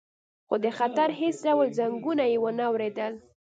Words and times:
خو 0.47 0.55
د 0.63 0.65
خطر 0.77 1.09
هیڅ 1.19 1.35
ډول 1.45 1.67
زنګونه 1.79 2.23
یې 2.31 2.37
ونه 2.41 2.63
اوریدل 2.71 3.13